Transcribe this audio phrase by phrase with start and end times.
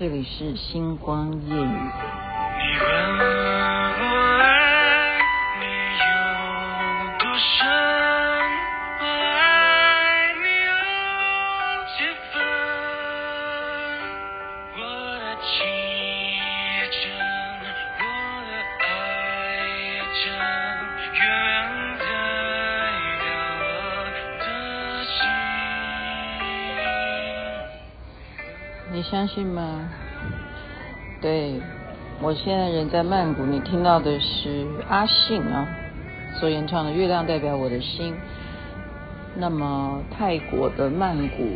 [0.00, 3.39] 这里是星光夜雨。
[28.92, 29.88] 你相信吗？
[31.22, 31.60] 对，
[32.20, 35.68] 我现在人在曼谷，你听到的是阿信啊
[36.40, 38.12] 所演唱的《月亮代表我的心》。
[39.36, 41.50] 那么泰国的曼谷，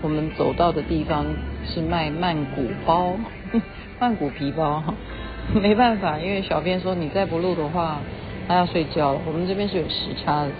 [0.00, 1.26] 我们走到的地方
[1.66, 3.16] 是卖曼谷包、
[4.00, 4.82] 曼谷皮包。
[5.52, 7.98] 没办法，因为小编说你再不录的话，
[8.48, 9.20] 他要睡觉了。
[9.26, 10.50] 我们这边是有时差的。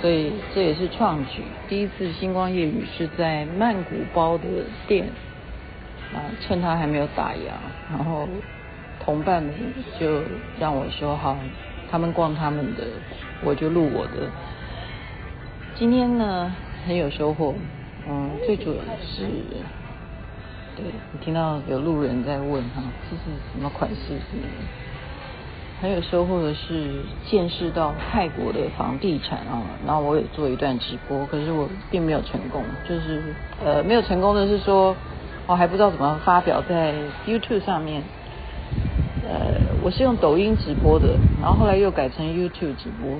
[0.00, 4.44] 所以这也是创举，第一次星光夜语是在曼谷包的
[4.88, 5.06] 店
[6.14, 7.50] 啊，趁他还没有打烊，
[7.90, 8.28] 然后
[9.00, 9.52] 同伴们
[9.98, 10.22] 就
[10.58, 11.36] 让我说好，
[11.90, 12.84] 他们逛他们的，
[13.42, 14.30] 我就录我的。
[15.74, 16.54] 今天呢
[16.86, 17.54] 很有收获，
[18.08, 19.26] 嗯，最主要的是，
[20.76, 24.48] 对，你听到有路人在问哈，这是什么款式是吗？
[25.80, 34.94] 很有收获的是见识到泰国的房地产啊，然后我也做一段直播，可是我并没有成功，就是呃没有成功的是说
[35.46, 36.94] 我还不知道怎么发表在
[37.26, 38.02] YouTube 上面，
[39.28, 43.16] 呃我是用抖音直播的，然后后来又改成 YouTube 直播，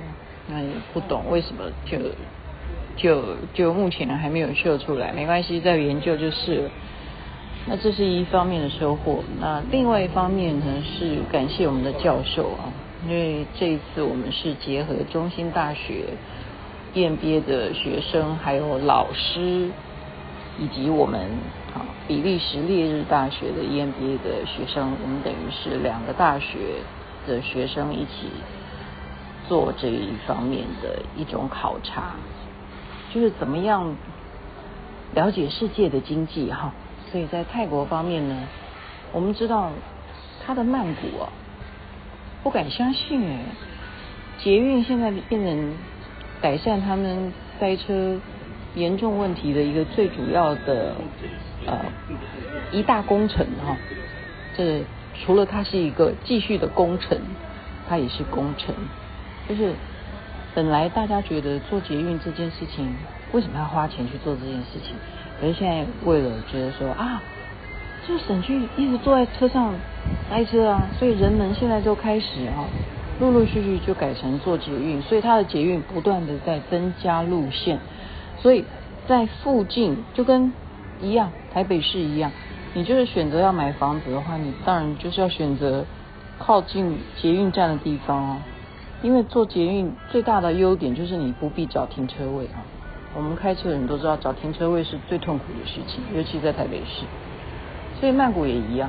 [0.48, 1.98] 那也不懂为什么就
[2.96, 6.70] 就就目前还没有秀出来，没关系，再研究就是了。
[7.66, 12.70] 那这是一方面的收获，那另外一方面呢是感谢我们的教授啊，
[13.06, 16.04] 因为这一次我们是结合中兴大学
[16.94, 19.68] EMBA 的学生，还有老师，
[20.58, 21.20] 以及我们
[21.74, 26.82] 啊比利时烈日大学的 EMBA 的学生，我们等于是两个大学
[27.26, 28.30] 的学生一起
[29.48, 32.14] 做这一方面的一种考察，
[33.12, 33.96] 就是怎么样
[35.14, 36.72] 了解世界的经济哈。
[37.10, 38.48] 所以在泰国方面呢，
[39.12, 39.70] 我们知道
[40.44, 41.28] 他的曼谷啊，
[42.42, 43.38] 不敢相信哎，
[44.38, 45.74] 捷运现在变成
[46.40, 48.18] 改善他们塞车
[48.74, 50.94] 严重问题的一个最主要的
[51.66, 51.78] 呃
[52.70, 53.76] 一大工程哈。
[54.56, 54.82] 这
[55.24, 57.18] 除了它是一个继续的工程，
[57.88, 58.74] 它也是工程。
[59.48, 59.72] 就是
[60.54, 62.94] 本来大家觉得做捷运这件事情，
[63.32, 64.94] 为什么要花钱去做这件事情？
[65.40, 67.20] 可是现在为了觉得说啊，
[68.06, 69.74] 就省去一直坐在车上
[70.28, 72.64] 塞车啊，所以人们现在就开始啊，
[73.18, 77.78] 陆陆续续就改成坐捷运，所以它的捷运不断的在增加路线，
[78.38, 78.64] 所以
[79.08, 80.52] 在附近就跟
[81.02, 82.30] 一样，台北市一样，
[82.74, 85.84] 你就是选择要买房子的话，你当然就是要选择
[86.38, 88.38] 靠近捷运站的地方哦，
[89.02, 92.64] 因为坐捷运最大的优点就是你不必找停车位啊。
[93.14, 97.04] 我们开车的人都知道，找停车位是最痛苦的事情，尤其在台北市。
[98.00, 98.88] 所以曼谷也一样，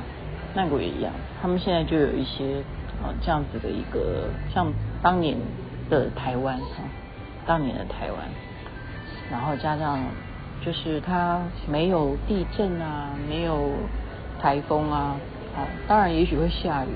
[0.56, 2.64] 曼谷也一样，他们现在就有一些
[3.02, 5.36] 啊这样子的一个，像当年
[5.90, 6.82] 的台湾哈，
[7.44, 8.18] 当年的台湾，
[9.30, 9.98] 然后加上
[10.64, 13.72] 就是它没有地震啊，没有
[14.40, 15.16] 台风啊，
[15.56, 16.88] 啊，当然也许会下雨，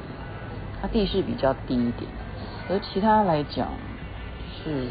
[0.80, 2.10] 它地势比较低一点，
[2.70, 3.68] 而其他来讲
[4.62, 4.86] 是。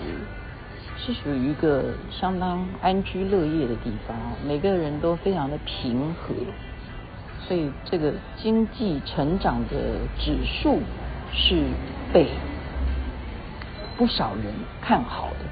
[0.99, 6.33] 是属于一个相当安居乐业的地方，每个人都非常的平和，
[7.47, 10.79] 所以这个经济成长的指数
[11.31, 11.65] 是
[12.11, 12.27] 被
[13.95, 14.51] 不少人
[14.81, 15.45] 看好的，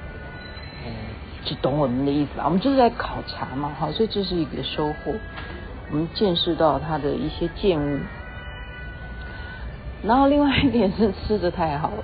[1.44, 2.44] 就懂我们的意思吧？
[2.46, 5.14] 我们就是在考察嘛，好，所以这是一个收获，
[5.92, 8.00] 我们见识到它的一些建物，
[10.04, 12.04] 然后另外一点是吃的太好了，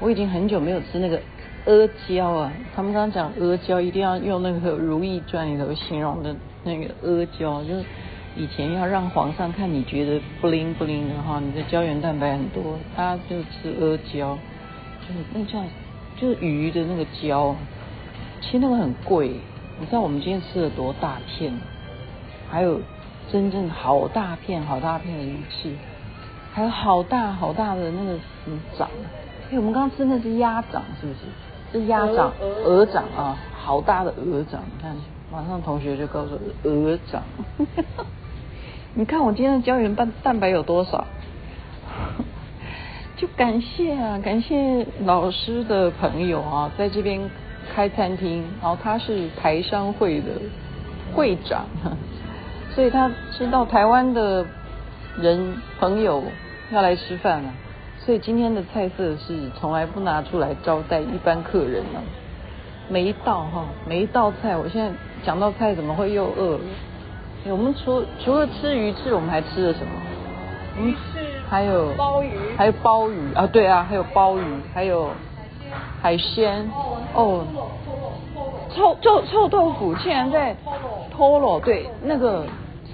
[0.00, 1.20] 我已经很久没有吃那个。
[1.64, 6.34] 阿胶啊，他们刚刚讲阿胶一定要用那个《如懿传》里头形容的
[6.64, 7.84] 那个阿胶，就是
[8.34, 14.36] 以前要让皇上看你觉得不灵不灵的话，你的胶原蛋白很多，他就吃阿胶，
[15.06, 15.62] 就是那叫
[16.20, 17.54] 就是鱼的那个胶，
[18.42, 19.28] 其实那个很贵，
[19.80, 21.52] 你知道我们今天吃了多大片？
[22.50, 22.80] 还有
[23.30, 25.72] 真正好大片好大片的鱼翅，
[26.52, 28.90] 还有好大好大的那个什么掌，
[29.50, 31.20] 哎，我们刚刚吃那是鸭掌，是不是？
[31.72, 32.30] 是鸭掌、
[32.64, 34.60] 鹅掌啊，好大的鹅掌！
[34.76, 34.94] 你看，
[35.32, 37.22] 马上同学就告诉我鹅掌。
[38.94, 41.06] 你看我今天的胶原蛋蛋白有多少？
[43.16, 47.30] 就感谢啊，感谢老师的朋友啊，在这边
[47.74, 50.28] 开餐厅，然后他是台商会的
[51.14, 51.64] 会长，
[52.74, 54.46] 所以他知道台湾的
[55.18, 56.22] 人朋友
[56.70, 57.50] 要来吃饭了，
[57.98, 62.02] 所以今天的菜色是从来不拿出来招待一般客人了。
[62.88, 64.90] 每一道哈，每一道菜，我现在
[65.24, 66.60] 讲到菜怎么会又饿了？
[67.46, 69.92] 我们除除了吃鱼翅，我们还吃了什么？
[70.78, 74.42] 鱼翅，还有鲍鱼，还有鲍鱼啊，对啊，还有鲍鱼，
[74.72, 75.10] 还有
[76.02, 76.68] 海鲜
[77.14, 77.44] 哦，
[78.74, 80.56] 臭臭臭豆腐竟然在
[81.16, 82.44] Toro，对，那个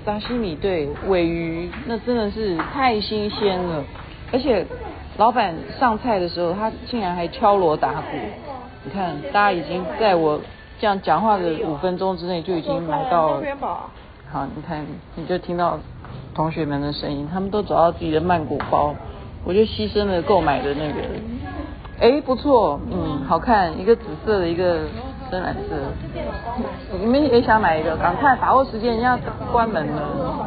[0.04, 3.82] 沙西米，对，尾鱼，那真的是太新鲜了，
[4.30, 4.66] 而且
[5.16, 8.16] 老板上菜的时候，他竟然还敲锣打鼓。
[8.84, 10.38] 你看，大家已经在我
[10.78, 13.42] 这样讲话的五分钟之内就已经买到了。
[14.30, 14.84] 好，你看，
[15.14, 15.78] 你就听到
[16.34, 18.94] 同学们的声音，他们都找到自己的曼谷包，
[19.44, 21.00] 我就牺牲了购买的那个。
[22.00, 24.80] 哎，不错，嗯，好看，一个紫色的，一个
[25.30, 25.76] 深蓝色。
[27.00, 27.96] 你们也想买一个？
[27.96, 29.18] 赶快把握时间，人家
[29.52, 30.46] 关门了。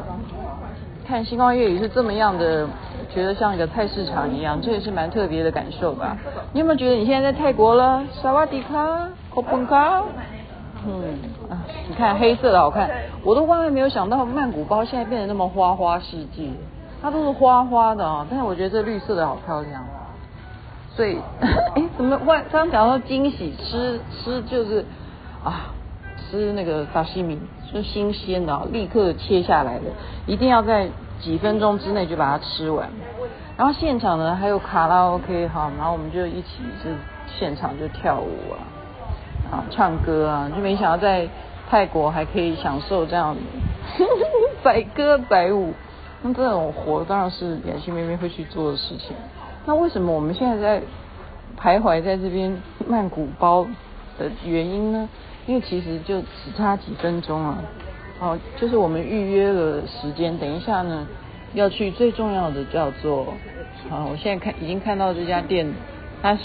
[1.05, 2.67] 看星光夜语是这么样的。
[3.13, 6.15] 觉得像一个菜市场一样，这也是蛮特别的感受吧？
[6.53, 8.01] 你有没有觉得你现在在泰国了？
[8.13, 10.01] 萨瓦迪卡，科本卡，
[10.87, 11.03] 嗯
[11.49, 11.59] 啊，
[11.89, 12.89] 你看黑色的好看，
[13.25, 16.47] 我都万万没有想到曼谷包现在变得那么花花世界，
[17.01, 19.83] 它都是花花的啊，但是我觉得这绿色的好漂亮，
[20.95, 24.85] 所以哎，怎么万刚刚讲到惊喜，吃吃就是
[25.43, 25.73] 啊，
[26.29, 27.39] 吃那个沙西米
[27.71, 29.85] 是新鲜的，立刻切下来的，
[30.25, 30.89] 一定要在。
[31.21, 32.89] 几分钟之内就把它吃完，
[33.55, 36.95] 然后现场呢还有卡拉 OK 哈，然后我们就一起是
[37.37, 38.57] 现场就跳舞啊，
[39.51, 41.27] 啊唱歌啊，就没想到在
[41.69, 43.37] 泰国还可以享受这样
[44.63, 45.75] 载 歌载舞，
[46.23, 49.15] 那这种活当然是雅琪妹妹会去做的事情。
[49.65, 50.81] 那为什么我们现在在
[51.59, 53.67] 徘徊在这边曼谷包
[54.17, 55.07] 的原因呢？
[55.47, 57.63] 因为其实就只差几分钟啊。
[58.19, 61.07] 哦，就是我们预约了时间，等一下呢
[61.53, 63.33] 要去最重要的叫做，
[63.89, 65.73] 啊，我现在看已经看到这家店，
[66.21, 66.41] 它是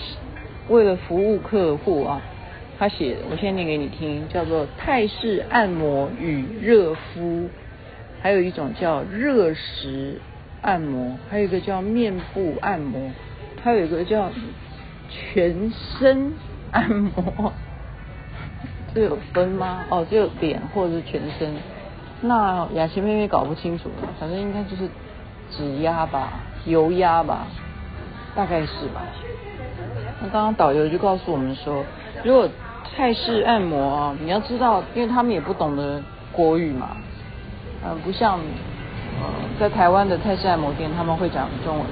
[0.69, 2.21] 为了服务客户啊，
[2.79, 7.49] 他写，我先念给你听，叫做泰式按摩与热敷，
[8.21, 10.21] 还有一种叫热石
[10.63, 13.11] 按摩，还有一个叫面部按摩，
[13.63, 14.31] 还有一个叫
[15.09, 16.33] 全身
[16.73, 17.53] 按摩。
[18.95, 19.85] 这有分吗？
[19.91, 21.55] 哦，只有脸或者是全身。
[22.23, 24.89] 那雅琪妹妹搞不清楚了，反正应该就是
[25.51, 27.47] 指压吧，油压吧，
[28.35, 29.03] 大概是吧。
[30.23, 31.85] 那刚刚导游就告诉我们说，
[32.25, 32.49] 如果
[32.97, 36.97] 泰式按摩啊，你要知道，因为他们也不懂得国语嘛，
[37.85, 38.41] 呃，不像
[39.59, 41.87] 在台湾的泰式按摩店他们会讲中文，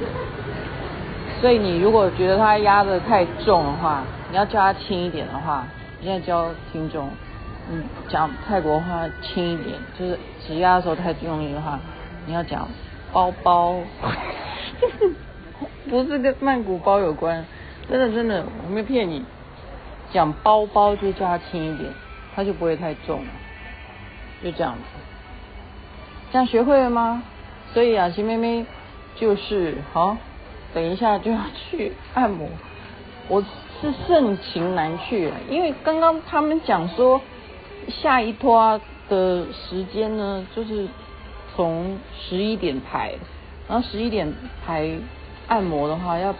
[1.41, 5.67] 所以你如果觉得他压得太重的话，你要叫他轻一点的话。
[6.03, 7.09] 现在教听众，
[7.73, 11.81] 嗯，讲泰国话轻一点，就是指压的时候太用力的话，
[12.27, 12.69] 你要讲
[13.11, 13.77] 包包，
[15.89, 17.43] 不是跟曼谷包有关，
[17.89, 19.25] 真的真的，我没骗你，
[20.13, 21.91] 讲包包就叫他轻一点，
[22.37, 23.31] 他就不会太重了，
[24.43, 24.81] 就这样子，
[26.35, 27.23] 这样学会了吗？
[27.73, 28.67] 所以雅琪妹妹
[29.15, 30.17] 就是好，
[30.75, 32.49] 等一下就要去按摩，
[33.29, 33.45] 我。
[33.81, 37.21] 是盛情难却，因为刚刚他们讲说
[37.89, 40.89] 下一拖的时间呢，就是
[41.55, 43.13] 从十一点排，
[43.69, 44.33] 然后十一点
[44.65, 44.91] 排
[45.49, 46.35] 按摩的话要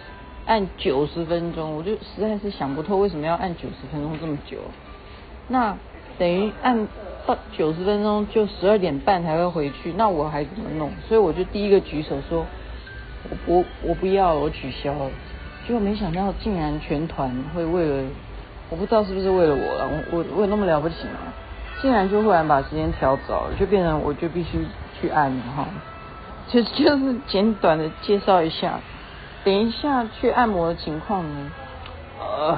[0.47, 4.57] 按九十分钟，我就实在是想不透为什么要按九十分钟这么久。
[5.47, 5.77] 那
[6.17, 6.87] 等于按
[7.25, 10.91] 到九十分钟就十二点半才会回去，那我还怎么弄？
[11.07, 12.45] 所以我就第一个举手说，
[13.29, 15.09] 我我我不要了，我取消了。
[15.67, 18.03] 结果没想到，竟然全团会为了，
[18.69, 21.33] 我不知道是不是为了我了，我我我有那么了不起吗？
[21.81, 24.65] 竟然就忽然把时间调早了，就变成我就必须
[25.01, 25.67] 去按了哈。
[26.47, 28.79] 就就是简短的介绍一下，
[29.43, 31.51] 等一下去按摩的情况呢，
[32.19, 32.57] 呃，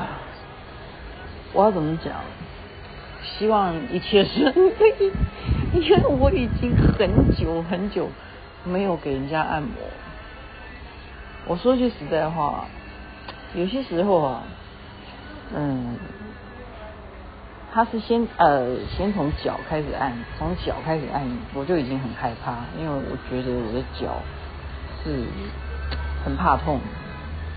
[1.53, 2.13] 我要怎么讲？
[3.37, 5.11] 希望一切顺利，
[5.73, 8.09] 因为我已经很久很久
[8.63, 9.71] 没有给人家按摩。
[11.47, 12.65] 我说句实在话。
[13.55, 14.43] 有些时候啊，
[15.55, 15.95] 嗯，
[17.73, 24.17] 他是先呃先从脚开始按，从脚开始按，我就已经很害怕，因为我觉得我的脚
[25.01, 25.23] 是
[26.25, 26.81] 很怕痛，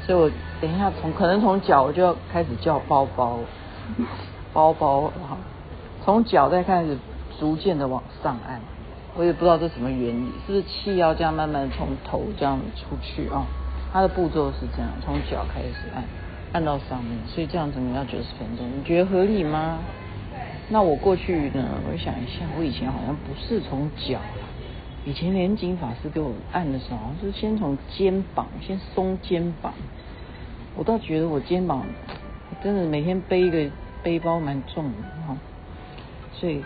[0.07, 3.41] 所以我等一下从可能从脚我就要开始叫包包，
[4.53, 5.37] 包包哈，
[6.05, 6.97] 从脚再开始
[7.39, 8.61] 逐渐的往上按，
[9.17, 13.47] 我也不知道这什么原理，是不是气要这样慢慢从头这样出去啊？
[13.93, 16.05] 它的步骤是这样，从脚开始按，
[16.53, 19.79] 按到上面，所以这样子你要九十分钟，你觉得合理吗？
[20.69, 24.21] 那我过去呢，我想一下，我以前好像不是从脚，
[25.05, 29.75] 以前莲景法师给我按的时候，好像是先从肩膀，先松肩膀。
[30.77, 31.85] 我倒觉得我肩膀
[32.63, 33.69] 真的每天背一个
[34.05, 35.37] 背包蛮重的哈，
[36.41, 36.63] 所以。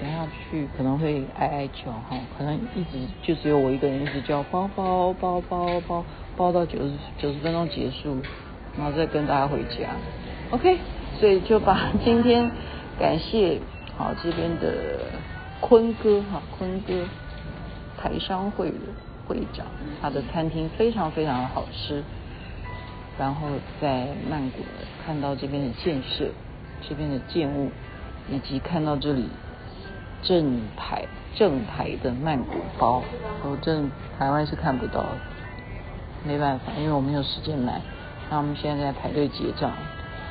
[0.00, 6.04] 等下去可能会挨挨叫哈，可能一直就只有我一个人一直叫包包包包包
[6.36, 8.16] 包到九十九十分钟结束，
[8.76, 9.90] 然后再跟大家回家。
[10.50, 10.78] OK，
[11.20, 12.50] 所以就把今天
[12.98, 13.60] 感谢
[13.96, 14.98] 好这边的
[15.60, 17.04] 坤哥哈，坤哥
[17.96, 18.76] 台商会的
[19.28, 19.66] 会长，
[20.00, 22.02] 他的餐厅非常非常的好吃，
[23.18, 23.46] 然后
[23.80, 24.62] 在曼谷
[25.06, 26.30] 看到这边的建设，
[26.88, 27.70] 这边的建物，
[28.30, 29.28] 以及看到这里。
[30.24, 33.02] 正牌正牌的曼谷包，
[33.42, 35.04] 我正台湾是看不到，
[36.24, 37.80] 没办法，因为我没有时间买。
[38.30, 39.72] 那我们现在在排队结账，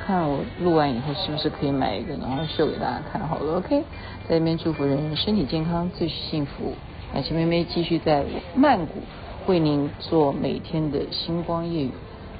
[0.06, 3.58] 看我录完以后是不是可以买一个，然后秀给大家看好了。
[3.58, 3.82] OK，
[4.26, 6.74] 在这边祝福人人身体健康，最幸福。
[7.12, 8.24] 感谢妹妹继续在
[8.56, 9.02] 曼谷
[9.46, 11.90] 为您做每天的星光夜语。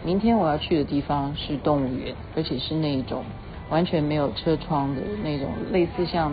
[0.02, 3.24] 明天我要去的地方是动物园，而且是那种
[3.72, 6.30] 完全没有车窗的那种，类似像。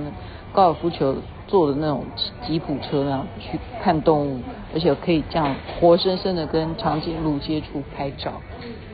[0.51, 1.15] 高尔夫球
[1.45, 2.03] 坐的那种
[2.41, 4.41] 吉普车那样去看动物，
[4.73, 8.31] 而且可以这样活生生的跟长颈鹿接触拍照，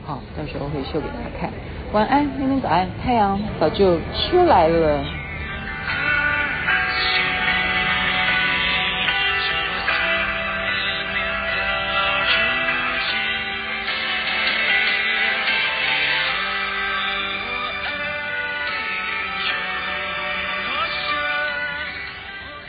[0.04, 1.50] 好，到时候会秀给大家看。
[1.94, 5.25] 晚安，明天早安，太阳早就出来了。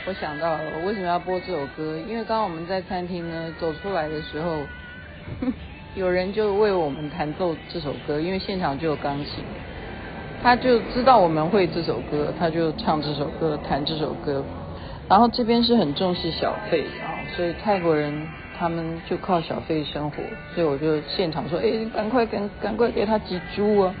[0.08, 1.94] 我想到了，我为什么要播这首歌？
[2.08, 4.62] 因为刚刚我们在餐厅呢走出来的时候，
[5.94, 9.44] 有人就为我们弹奏这首歌，因为现场就有钢琴，
[10.42, 14.42] 他就知道我们会这首歌，他就唱这首歌，弹这首歌。
[15.10, 18.26] 然后这边是很重视小费啊，所以泰国人
[18.58, 20.16] 他们就靠小费生活，
[20.54, 23.94] 所以我就现场说，哎，赶快赶赶快给他几铢啊！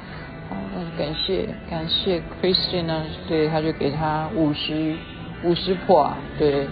[0.48, 0.56] 啊，
[0.96, 4.96] 感谢感谢 Christian 呢，对，他就给他五十。
[5.42, 6.66] 五十破啊，对，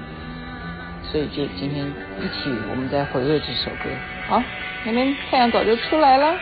[1.10, 3.88] 所以就今天一起，我们再回味这首歌。
[4.26, 4.42] 好，
[4.84, 6.36] 那边太阳早就出来了。